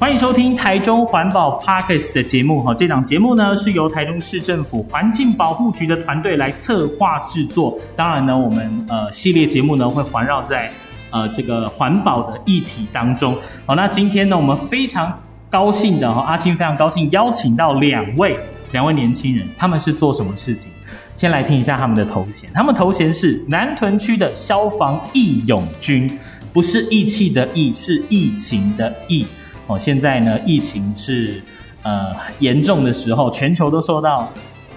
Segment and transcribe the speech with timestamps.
[0.00, 7.76] 欢迎收听台中环保 Podcast 的节目哈，这档节目呢是由台中市政府环境保护局的团队来策划制作。
[7.96, 10.70] 当然呢，我们呃系列节目呢会环绕在
[11.10, 13.34] 呃这个环保的议题当中。
[13.66, 15.12] 好，那今天呢我们非常
[15.50, 18.38] 高兴的哈，阿青非常高兴邀请到两位
[18.70, 20.70] 两位年轻人，他们是做什么事情？
[21.16, 26.08] 先来听一下他们的头衔，他们头衔是南屯区的消防义勇军，
[26.52, 29.26] 不是义气的义，是疫情的疫。
[29.68, 31.42] 哦，现在呢，疫情是
[31.82, 34.26] 呃严重的时候，全球都受到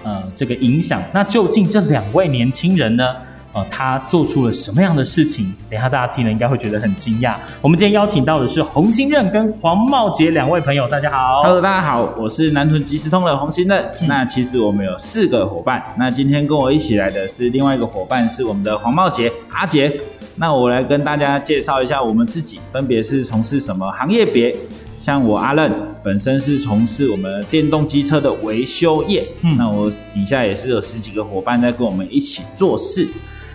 [0.03, 1.01] 呃这个影响。
[1.13, 3.15] 那究竟这两位年轻人呢，
[3.53, 5.45] 呃，他做出了什么样的事情？
[5.69, 7.35] 等一下大家听了应该会觉得很惊讶。
[7.61, 11.41] 我们今天邀请到的是洪新任跟黄茂杰两位朋友，大家好。
[11.43, 13.81] Hello，大家好，我是南屯即时通的洪新任。
[14.01, 20.01] 嗯、那其实我们有四个伙伴，那今天跟我一起来的是另外一个伙伴，是我们的黄茂杰阿杰。
[20.35, 24.53] 那我来跟大家介绍一下我们自己，分别是从事什么行业别。
[25.01, 25.71] 像我阿任
[26.03, 33.07] 本身是从事我们电动机车的维修业，嗯，那我底下也是有十几个伙伴在跟我们一起做事。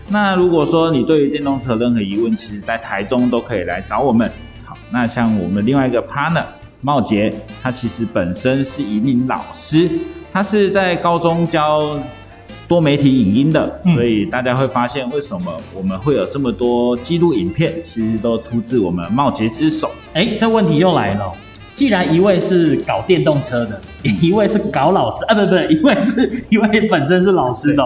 [0.09, 4.29] 那如果说你对于电动车任何疑问，其实在台中都可以来找我们。
[4.65, 6.43] 好，那像我们另外一个 partner
[6.81, 9.89] 茂杰，他其实本身是一名老师，
[10.33, 11.97] 他是在高中教
[12.69, 19.91] 多媒体影音的，所以大家会发现为什么我们会有这么多纪录影片，其实都出自我们茂杰之手。
[20.15, 21.33] 哎，这问题又来了。
[21.73, 23.81] 既然一位是搞电动车的，
[24.21, 27.83] 一位是搞老师啊，不不，一位是 一位本身是老师的，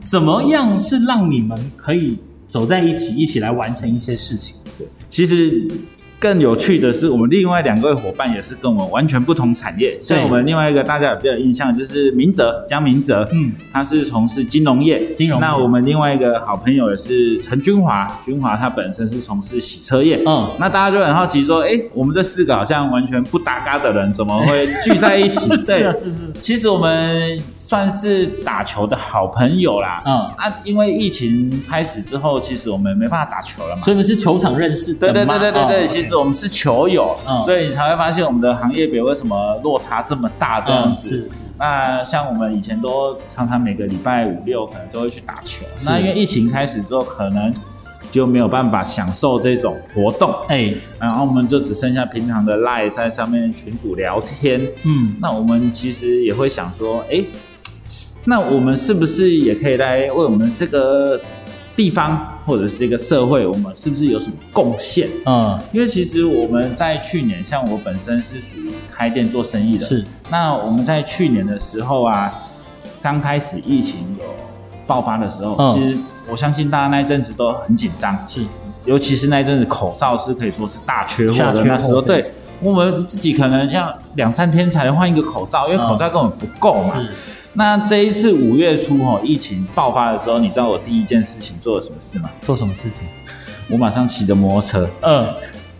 [0.00, 4.56] 怎么样是让你们可以走在一起，一起来完成一些事情？
[4.78, 5.66] 对，其实。
[6.22, 9.98] 更有趣的是，我们另外两位伙伴也是跟我们完全不同产业。
[10.00, 14.96] 像我们另外一个大家有比较印象，就是明哲江明哲，嗯，他是从事金融业。
[15.14, 15.40] 金融。
[15.40, 20.22] 那我们另外一个好朋友也是陈君华，君华他本身是从事洗车业。
[20.24, 20.48] 嗯。
[20.60, 25.48] 那大家就很好奇说，哎、欸，我们这四个好像完全不搭嘎的人，怎么会聚在一起？
[25.66, 26.12] 对，是是。
[26.40, 30.00] 其实我们算是打球的好朋友啦。
[30.06, 30.14] 嗯。
[30.36, 33.82] 啊，因为疫情开始之后，其实我们没办法打球了嘛。
[33.82, 35.12] 所以我们是球场认识的。
[35.12, 36.11] 对对对对对对，其实。
[36.16, 41.08] 我们是球友，嗯，所以你才会发现我们的行业别为什么落差这么大这样子。
[41.08, 41.28] 嗯、是是。
[41.28, 41.40] 是。
[41.58, 47.52] 那像我们以前都常常每个礼拜五六可能都会去打球，那因为疫情开始之后，可能
[48.10, 57.24] 就没有办法享受这种活动，哎、欸，然后我们就只剩下平常的 LINE 在上面群组聊天，嗯，那我们其实也会想说，哎、欸，
[58.24, 61.18] 那我们是不是也可以来为我们这个
[61.74, 65.08] 地方或者是一个社会，我们是不是有什么贡献？
[65.24, 70.04] 嗯，因为其实我们在去年，像我本身是属于开店做生意的，是。
[70.28, 72.30] 那我们在去年的时候啊，
[73.00, 74.24] 刚开始疫情有
[74.86, 78.44] 爆发的时候，嗯、其实我相信大家那一阵子都很紧张，是。
[78.84, 86.94] 尤其是那一阵子口罩是可以说是大缺货的那时候，对，我们自己可能要两三天才能换一个口罩，因为口罩根本不够嘛。
[86.96, 87.06] 嗯
[87.54, 92.30] 那这一次五月初哈，疫情爆发的时候，你知道我第一件事情做了什么事吗？
[92.40, 93.06] 做什么事情？
[93.68, 95.26] 我马上骑着摩托车，嗯，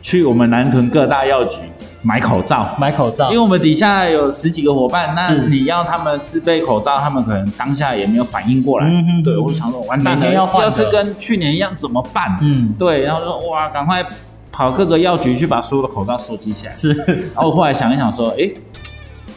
[0.03, 1.60] 去我们南屯各大药局
[2.03, 3.31] 买口罩，买口罩。
[3.31, 8.87] 因为我们底下有十几个伙伴，那你要他们自备口罩，他们可能当下也没有反应过来。
[8.87, 12.39] 嗯哼，对，我就想说，完蛋了，要是跟去年一样怎么办？
[12.43, 14.06] 嗯，对，然后说哇，赶快
[14.50, 16.72] 跑各个药局去把所有的口罩收集起来。
[16.72, 16.93] 是，
[17.34, 18.50] 然后我后来想一想说，哎。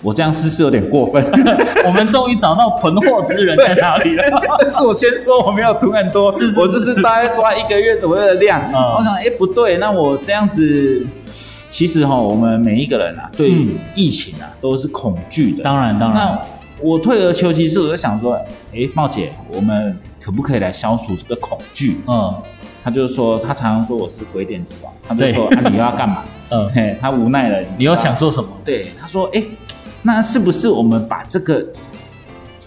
[0.05, 1.25] 我这样试试有点过分。
[1.83, 4.23] 我们终于找到囤货之人在哪里了？
[4.61, 8.61] 但是我先说我没有囤很多，是是是是我就是大概抓一个月左右的量。
[8.71, 11.03] 嗯、我想，哎、欸，不对，那我这样子，
[11.67, 13.51] 其实哈，我们每一个人啊，对
[13.95, 15.63] 疫情啊，都是恐惧的。
[15.63, 16.21] 当然，当然。
[16.21, 16.41] 那
[16.81, 18.45] 我退而求其次，我就想说，哎、
[18.81, 21.97] 欸，茂姐，我们可不可以来消除这个恐惧？
[22.05, 22.31] 嗯，
[22.83, 26.23] 他就是说，他常常说我是鬼点子王，他就说对啊，你又要干嘛？
[26.51, 28.47] 嗯，嘿， 他无奈了，你，你又想做什么？
[28.63, 29.47] 对，他说，哎、欸。
[30.07, 31.65] 那是不是我们把这个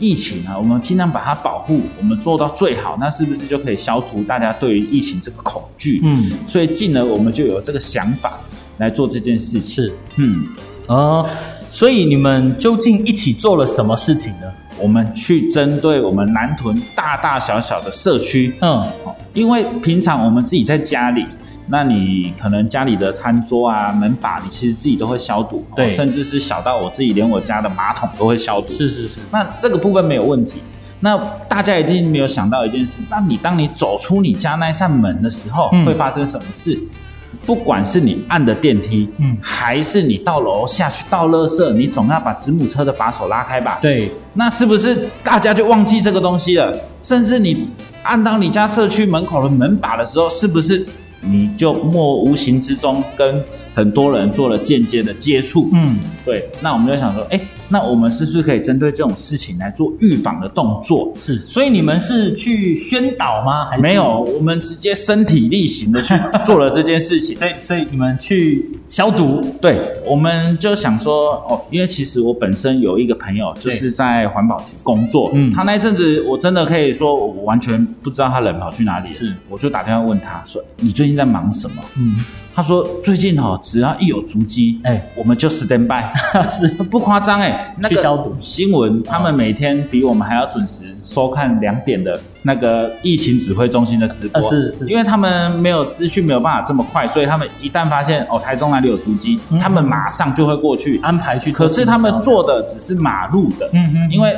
[0.00, 6.00] 疫情啊，我们尽量把它保护，我们做到最好，那是不是就可以消除大家对于疫情这个恐惧？
[6.02, 8.40] 嗯，所以进而我们就有这个想法
[8.78, 9.84] 来做这件事情。
[9.84, 10.48] 是，嗯，
[10.88, 11.24] 哦，
[11.70, 14.52] 所以你们究竟一起做了什么事情呢？
[14.80, 18.84] 我们去针对我们南屯大大小小的社区，嗯，
[19.32, 21.24] 因为平常我们自己在家里。
[21.70, 28.72] 那你可能家里的餐桌啊、门把，你其实自己都会消毒，对，甚至是小到我自己连我家的马桶都会消毒。
[28.72, 29.20] 是是是。
[29.30, 30.62] 那这个部分没有问题。
[31.00, 31.16] 那
[31.48, 36.74] 大家一定没有想到一件事，那你当你走出你家那扇门的时候，会发生什么事？
[36.74, 43.78] 嗯、不管是你按的电梯，嗯，还是你到楼下去倒垃圾，你总要把子母车的把手拉开吧？
[43.80, 44.10] 对。
[44.34, 46.76] 那是不是大家就忘记这个东西了？
[47.00, 47.68] 甚至你
[48.02, 50.84] 按到你家社区门口的门把的时候，是不是？
[51.20, 53.42] 你就莫无形之中跟
[53.74, 55.68] 很多人做了间接的接触。
[55.72, 56.48] 嗯，对。
[56.60, 61.12] 那我们就想说，哎，那我们是不是可以针对这种事情来做预防的动作？
[61.20, 61.38] 是。
[61.46, 63.66] 所以你们是去宣导吗？
[63.66, 64.20] 还是没有？
[64.36, 67.36] 我们直接身体力行的去做了这件事情。
[67.40, 69.40] 对，所以你们去消毒。
[69.60, 75.30] 对，我们就想说，哦，因为其实我本身有一个朋友就是在环保局工作。
[75.34, 75.50] 嗯。
[75.50, 79.12] 他那一阵子，我真的可以说，我完全不知道他人跑去哪里。
[79.12, 79.34] 是。
[79.48, 82.16] 我就打电话问他说：“你最近在忙什么？”嗯。
[82.58, 86.02] 他说：“最近哈，只要一有足迹，哎，我们就 stand by，
[86.50, 87.72] 是不夸张哎。
[87.78, 88.34] 那个消毒。
[88.40, 100.98] 新闻，他们每天比我们还要准时收看两点的那个疫情指挥中心的直播，是是，因为他们没有资讯，没有办法这么快，所以他们一旦发现哦，台中哪里有足迹，他们马上就会过去。
[101.00, 101.52] 安排去。
[101.52, 104.36] 可是他们做的只是马路的，嗯嗯，因为。”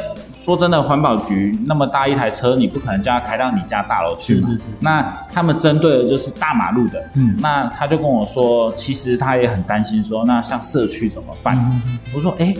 [0.51, 4.49] 说真的，环保局那么大一台车，你不可能叫他开到你家大楼去嘛。
[4.49, 4.65] 是是是。
[4.81, 5.01] 那
[5.31, 7.01] 他们针对的就是大马路的。
[7.15, 7.37] 嗯。
[7.39, 11.57] 那他就跟我说，其实他也很担心，说那像社区怎么办？
[11.57, 12.57] 嗯、我说，哎、欸，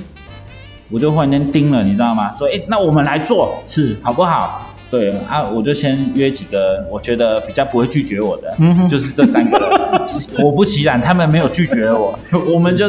[0.89, 2.33] 我就忽然间盯了，你知道吗？
[2.33, 4.67] 说，哎、欸，那我们来做，是好不好？
[4.89, 9.71] 对啊，我就先约几个我觉得比较不会拒绝我的，嗯、就是这三个人。
[10.41, 12.17] 果不其然，他们没有拒绝我，
[12.55, 12.89] 我们就。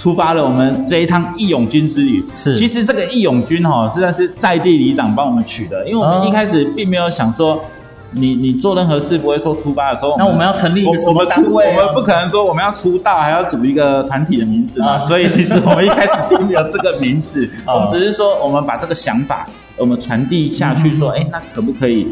[0.00, 2.24] 出发了，我们这一趟义勇军之旅。
[2.34, 7.60] 是，其实这个义勇军哈，实际上是在地里长帮我们取的，因为我们一开始并没有想说，
[8.12, 11.76] 你你做任何事不会说出发的时候，那我们要成立一个什么单位？
[11.76, 19.46] 我们不可能说我们要出道还要组一个团体的名字嘛，所以其实我们一开始并没有这个名字， 我们只是说我们把这个想法
[19.76, 22.08] 我们传递下去，说，哎，那可不可以？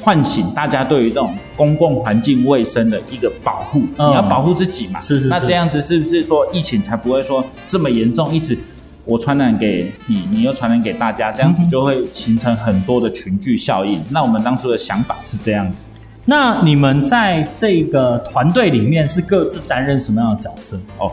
[0.00, 4.98] 唤醒大家对于这种公共环境卫生的一个保护，嗯、你要保护自己嘛？
[5.00, 5.28] 是是是。
[5.28, 8.34] 那这样子是不是说疫情才不会说这么严重？
[8.34, 8.56] 一直
[9.04, 13.98] 我传染给你，你又传染给大家，这样子就会形成很多的群聚效应。
[13.98, 15.88] 嗯、那我们当初的想法是这样子。
[16.24, 20.78] 那你们在这个团队里面是各自担任什么样的角色？
[20.98, 21.12] 哦。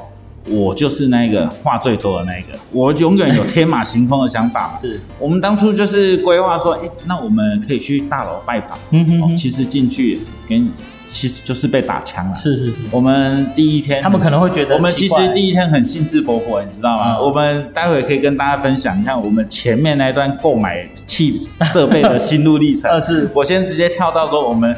[0.49, 4.73] 我就是那个话最多的那个，我永远有天马行空的想法。
[4.79, 8.77] 是我们当初就是规划说，哎、欸，那我们可以去大楼拜访。
[8.91, 10.71] 嗯哼，哼、哦，其实进去跟
[11.07, 12.35] 其实就是被打枪了。
[12.35, 12.73] 是是是。
[12.91, 17.15] 我们第一天，他们可能会觉得，我们其实第一天很兴致勃勃，你知道吗？
[17.17, 21.39] 嗯、 我们待会可以跟大家分享一下我们前面那一段购买器
[21.71, 22.89] 设备的心路历程。
[22.91, 24.75] 呃， 是我先直接跳到说，我们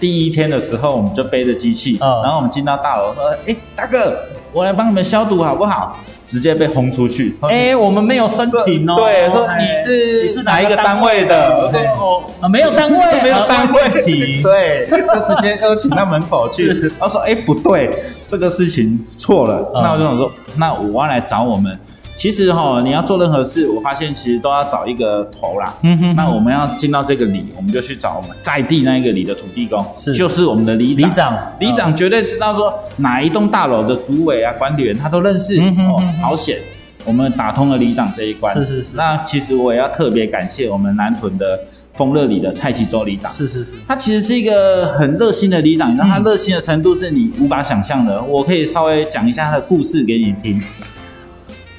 [0.00, 4.18] 第一天的时候，我们就背着机器，嗯、然后我们进到大楼，说，哎、欸，大哥。
[4.52, 5.98] 我来帮你们消毒好不好？
[6.26, 7.34] 直接被轰出去。
[7.40, 8.96] 哎、欸，我们没有申请哦。
[8.96, 11.70] 对，说你是你是哪一个单位的？
[11.72, 14.42] 对哦，啊，没有单位， 没有单位请。
[14.42, 16.92] 对，就直接就请到门口去。
[17.00, 17.96] 他说：“哎、欸，不对，
[18.26, 19.72] 这个事情错了。
[19.74, 21.78] 嗯”那我就想说，那我要来找我们。
[22.18, 25.72] 其实哈，你要做任何事，我发现其实都要找一个头啦。
[25.82, 26.16] 嗯哼。
[26.16, 31.08] 那我们要进到这个里，我们就去找我们在地那一个里的土地公，是，就是我们的里长。
[31.08, 35.60] 里长，里长绝对知道说哪一栋大楼的主委啊、管理员他都认识。
[35.60, 35.88] 嗯哼。
[35.90, 36.58] 哦，好险，
[37.04, 38.52] 我们打通了里长这一关。
[38.52, 38.88] 是是是。
[38.94, 41.56] 那其实我也要特别感谢我们南屯的
[41.94, 43.32] 丰乐里的蔡启洲里长。
[43.32, 43.70] 是是是。
[43.86, 48.20] 他其实是一个很热心的里长，你知道他热心的程度是你无法想象的。
[48.20, 50.60] 我可以稍微讲一下他的故事给你听。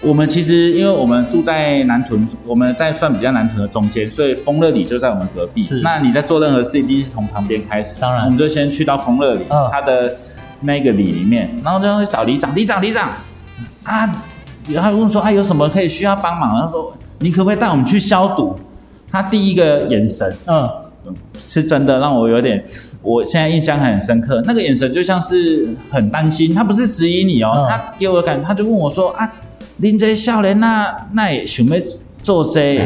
[0.02, 5.62] 我们其实，因为我们住在南屯，我们在算比较南屯的中间，所以丰乐里就在我们隔壁。
[5.62, 8.00] 是，那你在做任何事，一定是从旁边开始。
[8.00, 10.16] 当然，我们就先去到丰乐里，嗯、他的
[10.62, 12.56] 那个里里面，然后就去找里长。
[12.56, 13.10] 里长，里长，
[13.84, 14.24] 啊，
[14.70, 16.62] 然后问说，啊，有什么可以需要帮忙？
[16.62, 18.56] 他说，你可不可以带我们去消毒？
[19.12, 20.66] 他第一个眼神，嗯，
[21.38, 22.64] 是真的让我有点，
[23.02, 24.42] 我现在印象很深刻。
[24.46, 29.30] 那个眼神就像是很担心，他不是质疑你哦，嗯、他给我的感觉，他就问我说，啊。
[29.82, 31.78] 您这少年那那也想要
[32.22, 32.78] 做这？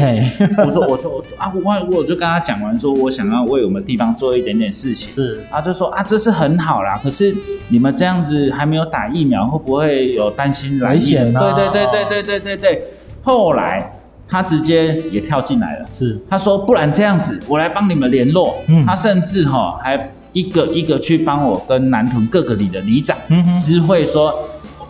[0.64, 5.10] 我说我说啊，我我就跟他讲完，说我想要为我们地方做一点点事情。
[5.10, 6.98] 是，啊就说啊，这是很好啦。
[7.02, 7.34] 可是
[7.68, 11.14] 你们这样子还没有打疫苗，会不会有担心染疫？
[11.14, 12.84] 对对对对对对对对。
[13.24, 13.98] 后来
[14.28, 15.86] 他直接也跳进来了。
[15.92, 18.54] 是，他说不然这样子，我来帮你们联络。
[18.68, 23.16] 嗯，他甚至哈还一个一个去帮我跟南屯各个里的里长
[23.56, 24.32] 知会说。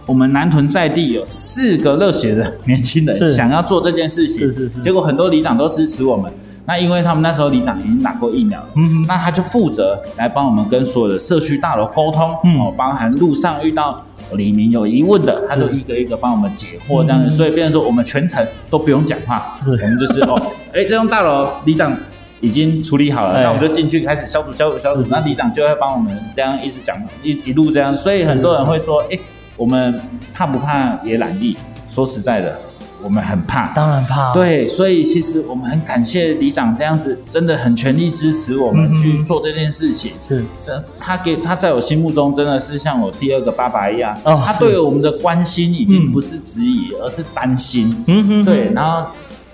[0.06, 4.80] 我们南屯在地有四个热血的年轻人想要做这件事情，是是是。
[4.80, 6.32] 结果很多里长都支持我们。
[6.66, 8.68] 那因为他们那时候里长已经打过疫苗了，
[9.06, 17.37] 那他就负责来帮我们跟所有的社区大楼沟通，嗯，哦，包含路上遇到里民有疑问的，他都一个一个帮我们解惑，这样子。
[17.37, 20.40] 所以变成说我们全程都不用讲话，我们就是哦，
[20.73, 21.94] 哎，这栋大楼里长
[22.40, 27.94] 已经处理好了，那我们就进去开始消毒消毒消毒，那里长就会帮我们这样一直讲一一路这样。
[27.94, 29.18] 所以很多人会说，哎。
[29.56, 30.00] 我们
[30.32, 31.56] 怕不怕也染疫？
[31.88, 32.58] 说实在的，
[33.04, 34.32] 我们很怕，当然怕。
[34.32, 40.11] 对，所以其实我们很感谢里长这样子，真的很全力支持我们去做这件事情。
[40.20, 44.12] 是、嗯，是，他给他在我心目中真的是像我第二个爸爸一样。
[44.25, 48.04] 哦，他对我们的关心已经不是质疑，嗯、而是担心。
[48.08, 49.06] 嗯哼，对，然后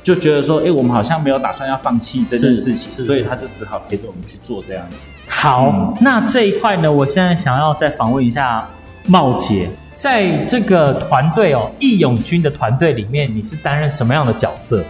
[0.02, 4.96] 就觉得说，哎，我们好像没有打算要放弃这件事情，所以他就只好陪着我们去做这样子。
[5.28, 8.66] 好，嗯、那这一块呢，我现在想要再访问一下
[9.06, 9.68] 茂杰。
[10.00, 14.82] 在这个团队哦，义勇军的团队里面，你是担任什么样的角色？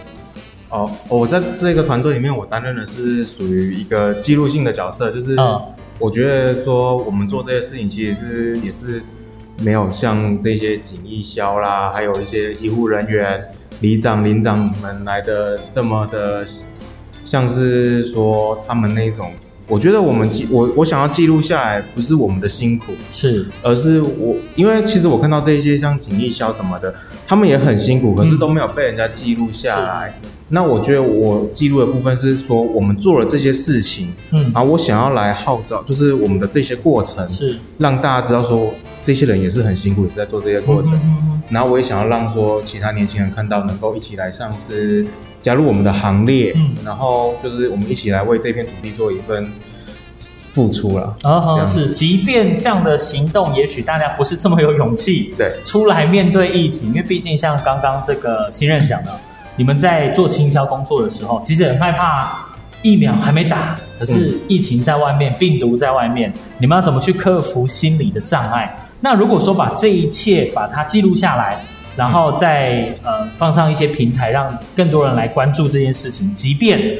[0.69, 5.35] 哦，我在这个团队里面，我担任的是属于一个记录性的角色，就是
[5.99, 9.03] 我觉得说我们做这些事情，其实是也是
[9.59, 13.43] 没有像这些警义消啦，还有一些医护人员、
[13.81, 16.45] 里长、领长们来的这么的，
[17.21, 19.33] 像是说他们那种。
[19.71, 26.93] 我觉得我们记我我想要记录下来，不是我们的辛苦，是，而是我，因为其实我看到这些像警义消什么的，
[27.25, 30.13] 他们也很辛苦，可是都没有被人家记录下来。
[30.23, 40.99] 嗯、那我觉得我记录的部分是说，我们做了这些事情，嗯，然后我想要来号召，就是我们的这些过程，是让大家知道说，这些人也是很辛苦，也是在做这些过程。
[41.01, 45.07] 嗯、然后我也想要让说其他年轻人看到，能够一起来上是。
[45.41, 49.51] 加入我们的行列，嗯，然后就是我们一起来为这片土地做一份
[50.51, 51.15] 付出了。
[51.23, 59.11] 啊，是，即便这样的行动，也许大家不是这么有勇气，对，出来面对疫情，因为毕竟像刚刚这个新任讲的，
[59.55, 62.45] 你们在做清消工作的时候，其实很害怕
[62.83, 68.75] 疫苗还没打，可是疫情在外面，病毒在外面，你们要怎么去克服心理的障碍？
[68.99, 71.59] 那如果说把这一切把它记录下来。
[71.95, 76.33] 然后再呃放上一些平台，让更多人来关注这件事情。
[76.33, 76.97] 即便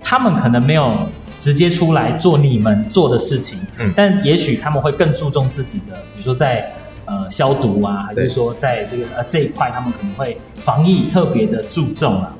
[0.00, 0.92] 他们可能没有
[1.40, 6.70] 直接出来做你们做的事情，嗯，但也许他们会更注重自己的，比如说在
[7.06, 12.32] 呃消毒啊，还是说在这个呃这一块，他们可能会防疫特别的注重啊。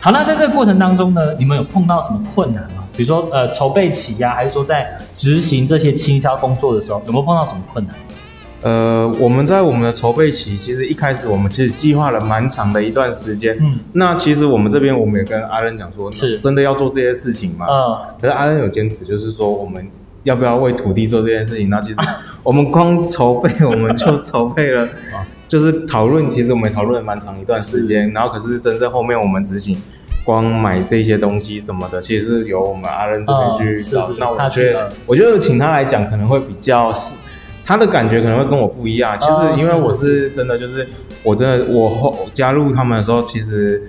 [0.00, 2.84] 好，那在这个过程当中呢，你们有碰到什么困难吗？
[2.96, 7.94] 比如说呃筹备期呀，还是说在执行这些清消工作的时候，有没有碰到什么困难？
[8.62, 13.56] 呃，我们在我们的筹备期，其实一开始我们其实计划了蛮长的一段时间。
[13.60, 17.66] 嗯，那其实我们这边我们也跟阿任讲说，是真的要做这些事情嘛？
[17.68, 19.84] 嗯，可是阿任有坚持，就是说我们
[20.22, 21.68] 要不要为土地做这件事情？
[21.68, 21.98] 那其实
[22.44, 24.88] 我们光筹备，我们就筹备了，
[25.48, 28.12] 就是讨论，其实我们也讨论了蛮长一段时间。
[28.12, 29.76] 然后可是真正后面我们执行，
[30.24, 34.08] 光买这些东西什么的，其实是由我们阿任这边去找。
[34.18, 37.16] 那我觉得，我觉得请他来讲可能会比较是。
[37.64, 39.16] 他的感觉可能会跟我不一样。
[39.18, 40.86] 其实，因为我是真的，就是
[41.22, 43.82] 我真的，我后加入他们的时候，其实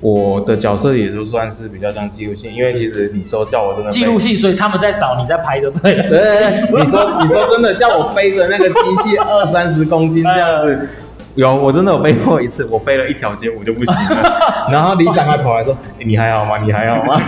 [0.00, 2.54] 我的角色也就算是比较像记录性。
[2.54, 6.08] 因为其实你说叫我真的记录性，所以他们在扫，你在拍就对了。
[6.08, 10.88] 对，你说你说真的叫我背着那个机器二三十公斤这样子。
[11.36, 14.66] 有，我真的有背过一次， 我背了一条街，我就不行了。
[14.72, 16.56] 然后里长还跑来说：“欸、你还好吗？
[16.58, 17.20] 你还好吗？”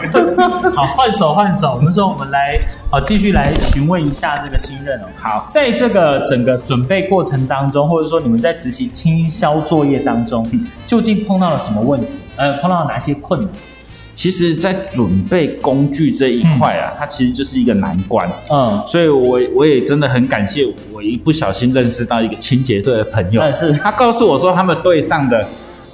[0.74, 1.74] 好，换手换手。
[1.74, 2.56] 我们说，我们来
[2.90, 5.04] 好继续来询问一下这个新任哦。
[5.16, 10.44] 好，在这个整个准备过程当中，或者说你们在执行清销作业当中，
[10.86, 12.08] 究竟碰到了什么问题？
[12.36, 13.48] 呃，碰到了哪些困难？
[14.18, 18.28] 其实，在准备工具这一块啊，嗯、它其实就是一个难关。
[18.50, 23.72] 嗯，所以我我也真的很感谢，我一不小心认识到一个清洁队的朋友，是。
[23.75, 25.46] 他告诉我说，他们队上的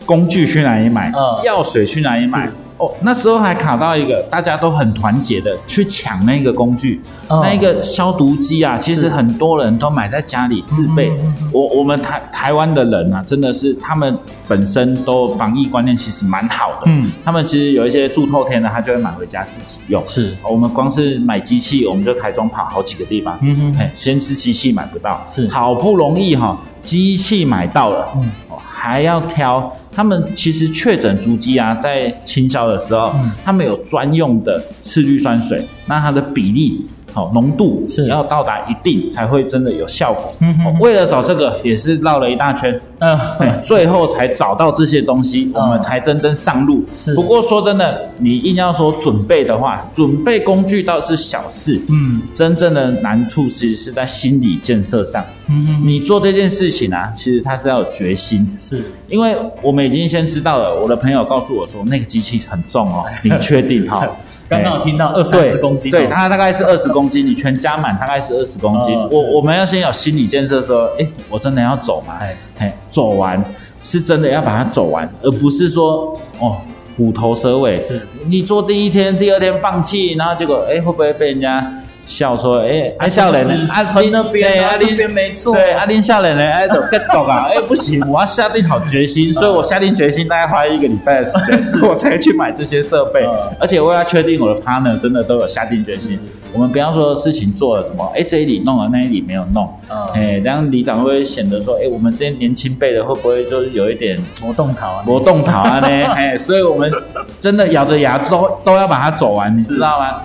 [0.05, 2.51] 工具去哪里买，嗯、药水去哪里买。
[2.77, 11.11] 哦，那时候还卡到一个，大家都很团结的去抢那个工具，哦、那一个消毒机啊，其实很多人都买在家里自备。
[11.11, 14.19] 嗯、我我们台台湾的人啊，真的是他们
[14.49, 16.79] 本身都防疫观念其实蛮好的。
[16.87, 20.03] 嗯，他们其实有一些住透天的，他就会买回家自己用。
[20.09, 23.39] 是，我们光是买机器，我们就台中跑好几个地方。
[23.41, 29.73] 嗯哼，先吃机器买不到，是好不容易哈、哦，机器买到了，嗯，还要挑。
[29.95, 36.85] 他们其实确诊足迹啊，在清消的时候，嗯、他们有专用的次氯酸水，那它的比例。
[37.15, 38.09] 好，浓度是。
[38.09, 40.35] 要到达一定才会真的有效果。
[40.41, 43.17] 嗯哼，为了找这个也是绕了一大圈，嗯，
[43.63, 46.85] 最后才找到这些东西，我们才真正上路。
[46.97, 55.25] 是，不过说真的，你硬要说准备的话，准备工具倒是小事，嗯，真正的难处其实是在心理建设上。
[55.49, 58.83] 嗯哼，你做这件事情啊，其实它是要有决心，是。
[59.09, 64.05] 因为我们已经先知道了，我的朋友告诉我说那个机器很重哦，你确定哈？
[64.55, 68.95] 刚刚有听到二三十公斤，对，它大概是二十公斤，你全加满大概是二十公斤。
[69.11, 72.19] 我我们要先有心理建设，说，哎，我真的要走吗？
[72.59, 73.43] 哎，走完
[73.83, 76.57] 是真的要把它走完，而不是说哦
[76.97, 77.81] 虎头蛇尾。
[77.81, 81.73] 是，你做第一天、第二天放弃，然后结果哎会不会被人家
[82.05, 83.69] 笑说，哎，阿少年呢？
[83.71, 85.55] 阿林那边，阿林没做。
[85.55, 86.45] 对，阿林少年呢？
[86.45, 87.47] 哎，都结束啊！
[87.55, 93.27] 哎，不行，我要下定好决心，所以我下定决心，大概花一个礼拜的时间， 我才去买这些设备。
[93.59, 96.19] 而且我要确定我的 partner 真的都有下定决心。
[96.53, 99.69] 我们不要说事情做了怎么，哎，这一里弄了，那一里没有弄。
[100.15, 105.03] 哎，这样里长会显得说，哎，我们这些年轻辈的会不会就是有一点磨动桃啊？
[105.07, 105.87] 磨动桃啊呢？
[106.15, 106.93] 哎，所以我们
[107.41, 110.23] 真的咬着牙都都要把它走完，你知道吗？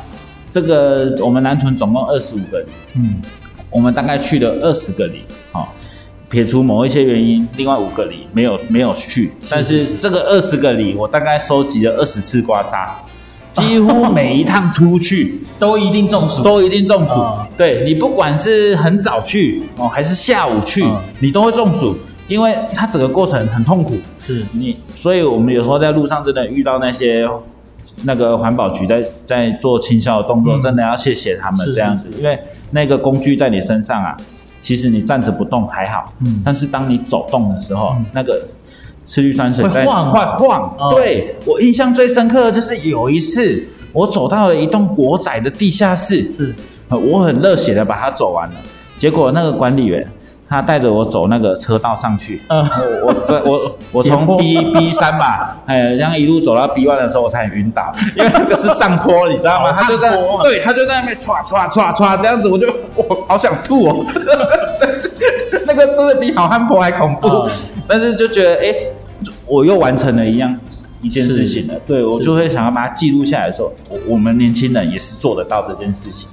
[0.49, 2.65] 这个我们南屯总共二十五个里，
[2.95, 3.21] 嗯，
[3.69, 5.67] 我们大概去了二十个里，好、哦，
[6.27, 12.89] 撇除某一些原因，另外五个里没有没有去，但是这个二十个里，我大概收集了二十次刮痧，
[13.53, 17.13] 几乎每一趟出去 都一定中暑，都一定中暑。
[17.13, 21.95] 哦、对，你不管是很早去哦，还是下午去，哦、你都会中暑，
[22.27, 23.95] 因为它整个过程很痛苦。
[24.17, 27.27] 是你，所以我们有时候在路上真的遇到那些。
[28.03, 32.39] 那个环保局在在做清消的动作，真的要谢谢他们这样子，因为
[32.71, 34.15] 那个工具在你身上啊，
[34.61, 38.41] 其实你站着不动还好，嗯，但是当你走动的时候，那个
[39.03, 40.11] 次氯酸水在晃。
[40.37, 40.89] 晃。
[40.95, 46.55] 对，我印象最深刻的就是有一次，我走到了一栋国宅的地下室，是，
[46.89, 48.55] 我很热血的把它走完了，
[48.97, 50.07] 结果那个管理员。
[50.49, 52.67] 他带着我走那个车道上去，嗯，
[53.03, 53.61] 我我我
[54.01, 59.71] 我从 B B 三嘛，哎，然后一路走到 B one 的时候，我才晕倒，因为那个是上坡，你知道吗？
[59.71, 60.09] 他就在，
[60.41, 62.65] 对，他就在那边唰唰唰唰这样子，我就
[62.95, 64.05] 我好想吐哦，
[64.81, 65.11] 但是
[65.67, 67.47] 那个真的比好汉坡还恐怖，
[67.87, 68.73] 但是就觉得哎，
[69.45, 70.57] 我又完成了一样
[71.03, 76.27] 一件事情了，对，我就会想要把它记录下来，说我我们年轻人也是做得到这件事情。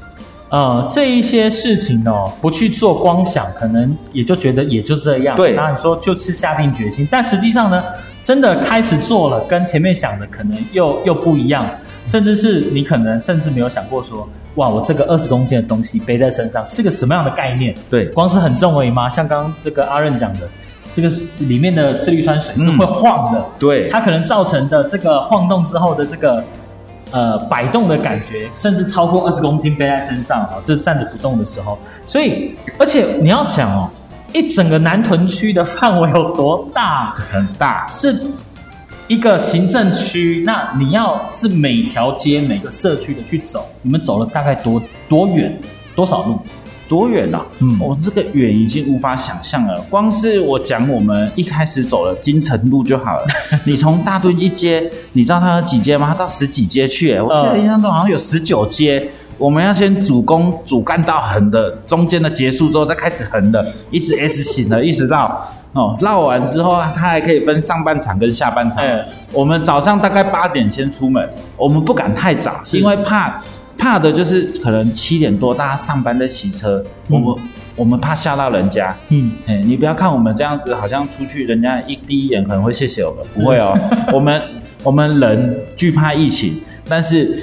[0.57, 5.37] 呃，这一些事情哦，不去做，光想可能也就觉得也就这样。
[5.37, 7.85] 对，那你说就是下定决心，但实际上呢，
[8.23, 11.69] 真的开始做了，跟前面想的可能又又不一样，
[12.07, 17.75] 甚至是你可能甚至没有想过说，哇，我这个二十公斤的东西背在身上是个什么样的概念？
[17.91, 19.11] 对，光是很重而已吗？
[19.11, 20.49] 像刚刚这个阿任讲的，
[20.95, 21.11] 这个
[21.41, 26.43] 里面的次氯酸水是会晃的，嗯、对，它可能造成的这个晃动之后的这个。
[27.13, 31.79] 呃，摆动的感觉，甚至超过二十公斤背在身上哦，这是站着不动的时候。
[32.05, 33.89] 所以，而且你要想哦，
[34.33, 37.15] 一整个南屯区的范围有多大？
[37.31, 38.15] 很大，是
[39.07, 40.43] 一个行政区。
[40.45, 45.57] 那你要是每条街、每个社区的去走，你们走了大概多多远？
[45.95, 46.39] 多少路？
[46.89, 47.45] 多远啊？
[47.61, 49.81] 嗯，我、哦、这个远已经无法想象了。
[49.91, 53.27] 光是我讲，我们一开始走了金城路就好了。
[53.67, 56.07] 你从大墩一街，你知道它有几街吗？
[56.09, 57.19] 它到十几街去。
[57.19, 58.99] 我记得印象中好像有十九街。
[58.99, 59.07] 呃、
[59.39, 65.47] 我们要先主攻主干道横的，中间的结束之后再开始横的，一直 S 型的，一直绕。
[65.73, 68.83] 哦，绕完之后，它还可以分上半场跟下半场。
[68.83, 73.43] 嗯、我们早上大概八点先出门，我们不敢太早，是因为怕。
[73.79, 77.45] 怕的就是可能七点多大家上班在骑车，嗯、我们
[77.77, 78.97] 我们怕吓到人家。
[79.11, 83.77] 嗯，哎，你不要看我们这样子，好像出去人家一第一眼可能会谢谢我们，不会哦。
[84.13, 84.43] 我们
[84.83, 87.39] 我们人惧怕疫情，但是。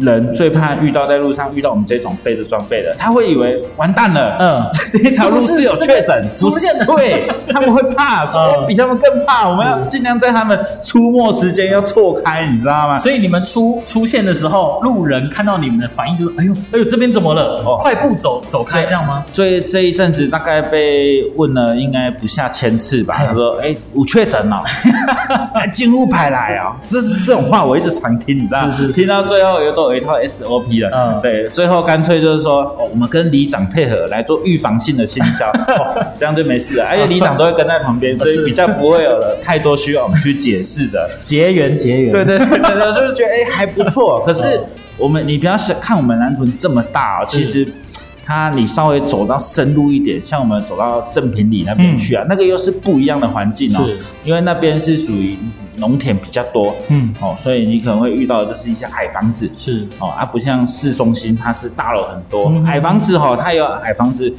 [0.00, 13.00] 人最怕遇到在路上遇到我们这种背着装备的，他会以为完蛋了，嗯，这条路是有确诊出现的，对，他们会怕，说比他们更怕，我们要尽量在他们出没时间要错开，你知道吗？
[13.00, 17.60] 所以你们出出现的时候，路人看到你们的反应就是，哎呦，哎呦，这边怎么了？
[17.80, 19.24] 快步走走开，这样吗？
[19.32, 23.16] 所以这一阵子大概被问了，应该不下千次吧。
[23.26, 24.62] 他说，哎，我确诊了，
[25.74, 29.87] 进入排来啊，这是这种话我一直常听，你知道，听到最后有都。
[29.92, 44.22] 有一套 SOP 了，嗯，对，最后干脆就是说，哦，我们跟里长配合来做预防性的清消， 哦，这样就没事了，而且里长都会跟在旁边， 所以比较不会有了太多需要我们去解释的，结缘结缘，对对对对，就是觉得哎还不错。
[44.26, 44.60] 可是
[44.96, 47.66] 我们你不要想看我们南屯这么大哦，其实
[48.24, 53.88] 它你稍微走到深入一点，像我们走到正平里那边去啊，那个又是不一样的环境哦，
[54.24, 55.36] 因为那边是属于。
[55.78, 59.86] 农田比较多，嗯，哦，所以你可能会遇到的就是一些矮房子，是。
[59.98, 64.32] 哦，而、啊、不像市中心，它是大楼很多，嗯、矮房子哈、哦，它有矮房子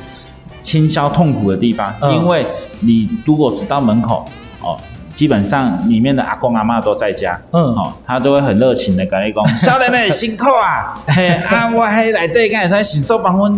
[0.62, 2.46] 清消痛苦的地方，嗯、因为
[2.82, 4.26] 你如果只到门口，
[4.62, 4.78] 哦，
[5.16, 13.52] 基本上里面的阿公阿妈都在家，嗯，哦，他都会很热情的跟你讲，少年们辛苦啊， 嘿，啊，我还来对干啥，洗手帮我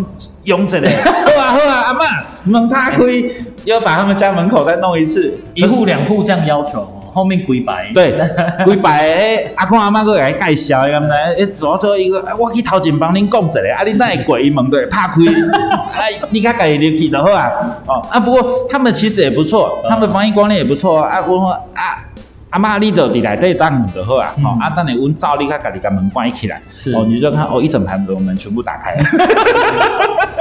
[0.44, 2.00] 用着嘞， 好啊好啊，阿妈
[2.44, 2.98] 门打开，
[3.66, 6.88] 要把他们家门口再弄一次，一户两户这样要求。
[7.12, 8.18] 后面几排，对，
[8.66, 15.16] 几排诶，阿公阿妈都来介绍，咁来，诶，做做一个，我去头前帮您讲一下，啊，你那会鬼门对，拍开，
[15.94, 17.52] 哎，你家家己入去就好啊，
[17.86, 22.04] 哦，啊，不过他们其实也不错，他们防疫观念也不错啊，我说啊，
[22.52, 26.94] 阿妈你就伫内底等就好啊，好、嗯，啊，等你阮走，你看家己把门关起来，是。
[26.94, 29.04] 哦，你就看哦，一整排的门全部打开了，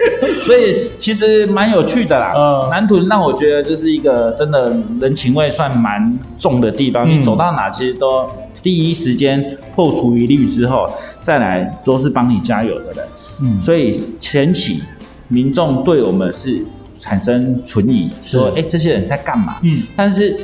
[0.40, 2.32] 所以其实蛮有趣的啦。
[2.34, 8.28] 呃，南屯让我觉得就是一个真的人情味算蛮重的地方，嗯、你走到哪其实都
[8.62, 10.86] 第一时间破除疑虑之后，
[11.20, 13.06] 再来都是帮你加油的人。
[13.42, 14.82] 嗯，所以前期
[15.28, 16.64] 民众对我们是
[16.98, 19.58] 产生存疑，说哎、欸，这些人在干嘛？
[19.62, 20.36] 嗯，但是。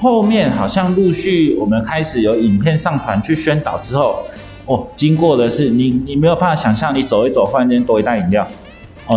[0.00, 4.18] 后面好像陆续我们开始有影片上传去宣导之后，
[4.66, 8.44] 哦，经过的是你你没有办法想象，你走一走，忽然间多一袋饮料，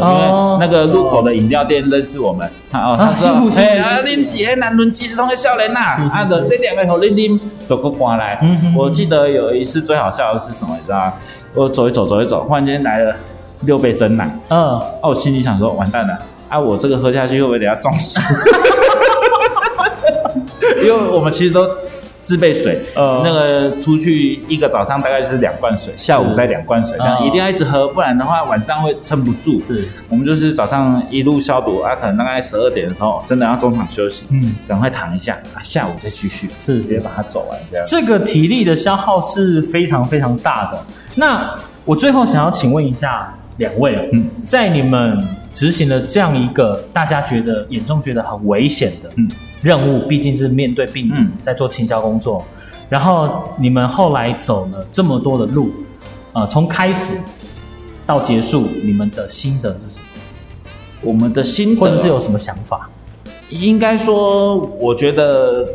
[0.01, 5.79] 哦，因为那个路口的饮料店认识我们，哦，他说，哎啊，恁是迄南仑即时通的少年呐，
[6.11, 8.39] 啊，的这两个和恁恁都过关来。
[8.75, 11.13] 我记得有一次最好笑的是什么，你知道吗？
[11.53, 13.15] 我走一走走一走，忽然间来了
[13.61, 16.17] 六杯真奶，嗯，哦，我心里想说完蛋了，
[16.49, 18.19] 啊，我这个喝下去会不会等下中暑？
[20.83, 21.65] 因为我们其实都
[22.25, 26.25] 自备水，呃，那个出去一个早上大概就是两罐水，下午。
[26.33, 29.61] 再两罐水，这样一定要一直喝，不然的话晚上会撑不住。
[29.63, 36.81] 是，我们就是早上一路消毒啊，可能大概十二点的时候真的要中场休息，嗯，赶快躺一下啊，下午再继续，是。
[36.81, 37.85] 直接把它走完这样。
[37.87, 40.83] 这个体力的消耗是非常非常大的。
[41.13, 45.17] 那我最后想要请问一下两位，嗯，在你们
[45.55, 49.31] 执行了这样一个大家觉得眼中觉得很危险的，嗯。
[49.61, 55.71] 任务毕竟是面对病毒，在做清销工作，嗯，然后你们后来走了这么多的路，
[56.33, 57.17] 呃，从开始
[58.05, 60.05] 到结束，你们的心得是什么？
[61.01, 62.87] 我们的心得，或者是有什么想法？
[63.49, 65.65] 应该说，我觉得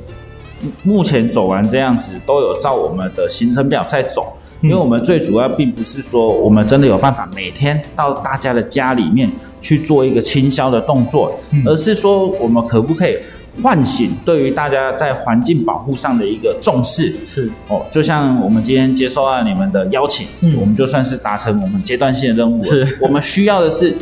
[0.84, 4.34] 目前走完这样子，都有照我们的行程表在走。
[4.62, 9.26] 因为我们最主要并不是说我们真的有办法每天到大家的家里面
[9.60, 13.16] 去做一个清消的动作，而是说我们可不可以？
[13.60, 17.50] 唤醒对于大家在环境保护上的一个重视，是。
[17.68, 22.64] 哦，就像我们今天接受到你们的邀请，嗯，我们就算是达成我们阶段性的任务了。
[22.64, 23.92] 是，我们需要的是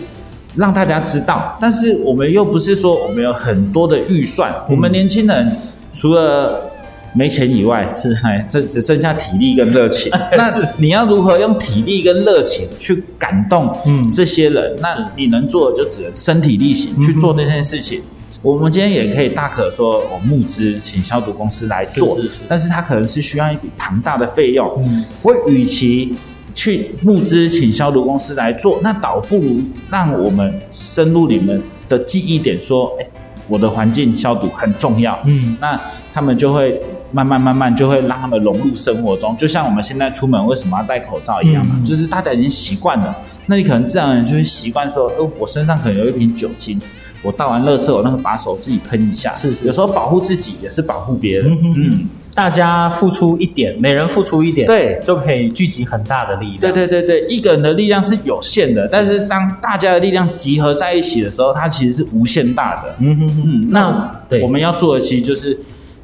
[0.54, 5.56] 让大家知道，但是我们又不是说我们有很多的预算，嗯，我们年轻人
[5.94, 6.70] 除了
[7.14, 10.10] 没钱以外，是哎，这只剩下体力跟热情。
[10.36, 14.74] 那你要如何用体力跟热情去感动嗯这些人？
[14.76, 18.02] 嗯，那你能做的就只能身体力行去做这件事情。
[18.40, 24.72] 我们今天也可以大可说，我募资请消毒公司来做，是是是，但是他可能是需要一笔庞大的费用。
[24.78, 26.14] 嗯，我与其
[26.54, 33.06] 去募资请消毒公司来做，那倒不如让我们深入你们的记忆点，说，哎，
[33.48, 35.18] 我的环境消毒很重要。
[35.24, 35.80] 嗯，那
[36.14, 36.80] 他们就会
[37.12, 43.16] 慢慢慢慢就会让他们融入生活中，就像我们现在出门为什么要戴口罩一样嘛，嗯，就是大家已经习惯了，
[43.46, 46.80] 那你可能自然而然就会习惯说，哦，我身上可能有一瓶酒精。
[47.20, 49.34] 我倒完垃圾，我那个把手自己喷一下。
[49.34, 51.50] 是，是，有时候保护自己也是保护别人。
[51.50, 56.60] 嗯，嗯，大家付出一点，每人付出一点，对，就可以聚集很大的力量。
[56.60, 62.94] 对对对对，一个人的力量是有限的，但是当大家的力量集合在一起的时候，它其实是无限大的。
[63.00, 63.68] 嗯哼哼。
[63.68, 65.58] 那，我们要做的其实就是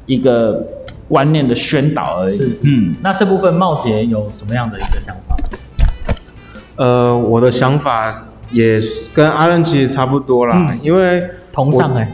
[0.07, 0.67] 一个
[1.07, 2.37] 观念的宣导而已。
[2.37, 2.59] 是，是。
[2.63, 5.35] 嗯，那这部分茂杰有什么样的一个想法？
[6.75, 8.27] 呃，我的想法。
[8.51, 8.79] 也
[9.11, 12.11] 跟阿任其实差不多啦，嗯、因为同上哎、欸，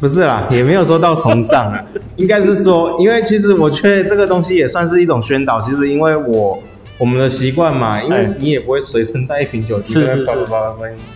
[0.00, 1.84] 不是啦，也没有说到同上啊，
[2.16, 5.60] 应该是说，因为其实我觉得这个东西也算是一种宣导。
[5.60, 6.58] 其实因为我
[6.96, 10.26] 我们的习惯嘛，因为你也不会随身带一瓶酒精，是是是，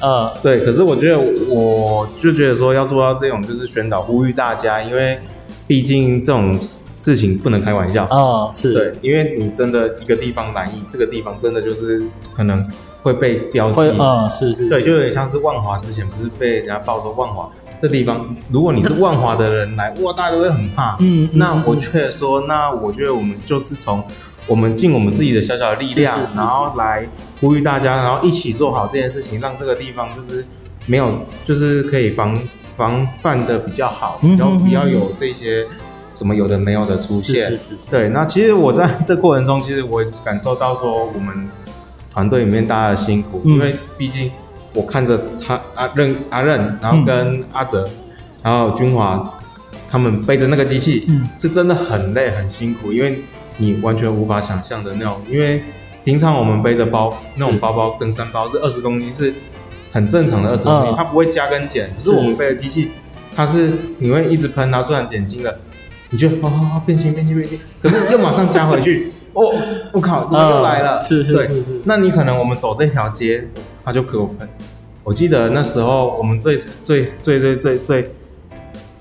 [0.02, 0.60] 嗯，对。
[0.60, 5.18] 可是我觉得我就觉得说要做到这种就是宣导，呼吁大家，因为
[5.66, 6.54] 毕竟这种
[7.00, 8.04] 事情不能开玩笑。
[8.04, 8.74] 啊、哦，是。
[8.74, 12.02] 对，因为你真的一个地方难易，这个地方真的就是
[12.36, 12.68] 可能。
[13.00, 13.80] 会被标记。
[13.90, 17.48] 啊、嗯，是是，对，就有点像是万华之前不是被人家报说万华
[17.80, 20.96] 这地方，如果你是万华的人来，哇，大家都会很怕。
[20.98, 24.02] 嗯，那我却说，那我觉得我们就是从
[24.48, 27.08] 我们尽我们自己的小小的力量，然后来
[27.40, 30.44] 呼吁大家，然后一起做好这件事情，让这个地方就是
[30.84, 32.36] 没有，就是可以防
[32.76, 35.64] 防范的比较好，然后不要有这些
[36.18, 37.46] 什么有的没有的出现。
[37.50, 37.76] 是是是是。
[37.90, 41.48] 对，那其实我在 这过程中，其实我感受到说我们。
[42.10, 44.28] 团队里面大家的辛苦，嗯、因为毕竟
[44.74, 47.90] 我看着他阿任阿任，然后跟阿泽，嗯、
[48.42, 49.38] 然后军华
[49.88, 53.22] 他们背着那个机器，嗯，是真的很累很辛苦，因为
[53.58, 55.62] 你完全无法想象的那种，因为
[56.02, 59.32] 平常我们背着包那种包包登山包是二十公斤，是
[59.92, 62.90] 很正常的二十公斤，它不会加跟减，可是我们背的机器，
[63.36, 65.56] 它是你会一直喷，它虽然减轻了，
[66.10, 69.12] 你就哦哦变轻变轻变轻，可是又马上加回去。
[69.34, 69.52] 哦，
[69.92, 71.02] 我靠，怎么又来了？
[71.04, 73.46] 是是是，是，那你可能我们走这条街，
[73.84, 74.48] 他就给我喷。
[75.04, 78.10] 我记得那时候我们最最最最最最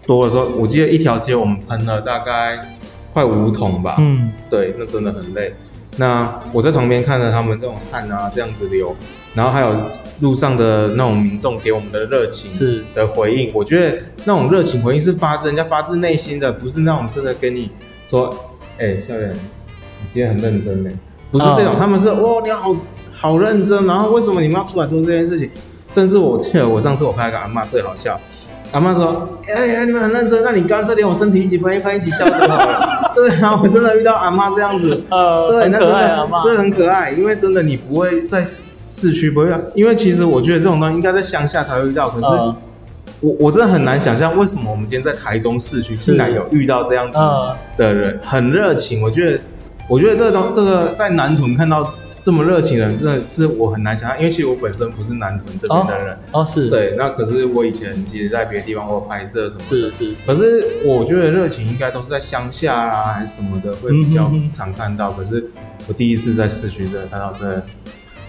[0.06, 2.78] 多的时候，我记得一条街我们喷了大概
[3.14, 3.96] 快五桶吧。
[3.98, 5.54] 嗯，对，那真的很累。
[5.96, 8.96] 那我在旁边看着他们这种汗啊这样子流，
[9.34, 9.74] 然后还有
[10.20, 17.70] 路上的那种民众给我们的热情是的回应，我觉得那种热情回应是发自人家发自内心的，不是那种真的跟你
[18.10, 18.34] 说，
[18.78, 20.90] 哎、欸，校园，你今天很认真呢，
[21.32, 22.76] 不是这种，他们是哇，你好
[23.14, 25.50] 好认真，然后为什么你们要出来做这件事情？
[25.94, 28.20] 甚至我记得我上次我拍个阿嬷最好笑。
[28.74, 33.12] 阿妈说：“哎呀，你们很认真，那你干脆连我身体一起拍一拍，一起笑就好了。
[33.16, 37.12] ”对啊，我真的遇到阿妈这样子，呃，对，那真的，对，很可爱。
[37.12, 38.46] 因为真的，你不会在
[38.90, 42.10] 市区不会啊，因为其实我觉得这种东西应该在乡下才会遇到。
[42.10, 42.28] 可是
[43.20, 47.18] 我我真的很难想象，为什么我们今天在台中市区竟然有遇到这样子
[47.78, 49.02] 的人，很热情。
[49.02, 49.40] 我觉得，
[49.90, 51.94] 我觉得这个东这个在南屯看到。
[52.20, 65.42] 这么热情的人，真的是我很难想象，因为其实我本身不是南屯这边的人哦，哦，是对，那可是我以前其实在别的地方我拍摄什么的，是是，可是我觉得热情应该都是在乡下啊还是什么的会比较常看到，可是
[65.88, 67.64] 我第一次在市区真的看到这。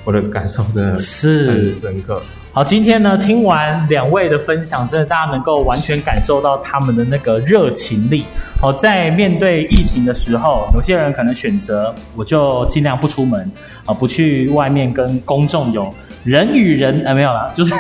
[0.09, 2.19] 我的感受真的是很深刻。
[2.51, 8.25] 好，今天呢，听完两位的分享，真的大家能够完全感受到他们的那个热情力。
[8.59, 13.53] 好，在面对疫情的时候，有些人可能选择我就尽量不出门
[13.85, 15.93] 啊，不去外面跟公众有
[16.25, 17.75] 人与人啊没有啦， 就是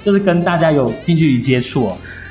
[0.00, 1.90] 就是跟大家有近距离接触。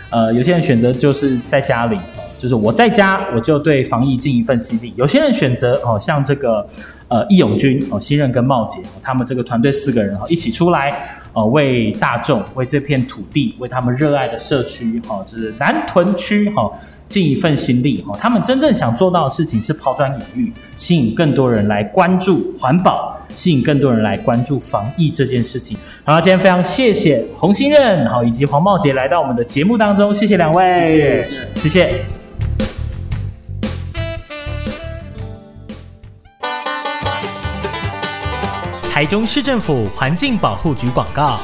[0.10, 1.99] 呃，有些人选择就是在家里。
[2.43, 4.93] 就是我在家，我就对防疫尽一份心力。
[4.97, 6.67] 有些人选择哦，像这个
[7.08, 10.91] 呃义勇军哦，新任跟茂杰，他们这个团队四个人哈，一起出来
[11.32, 16.69] 哦，为大众、为这片土地、为他们热爱的社区哈，就是南屯区哈，
[17.08, 18.13] 尽一份心力哈。
[18.19, 25.77] 他们真正想做到的事情是抛砖引玉，吸引更多人来关注环保，吸引更多人来关注防疫这件事情。
[26.03, 30.84] 好，今天非常谢谢洪新任好以及黄茂杰来到我们的节目当中，谢谢两位，
[31.56, 31.69] 谢谢。
[31.69, 32.22] 谢谢。
[38.93, 41.39] 台中市政府环境保护局广告。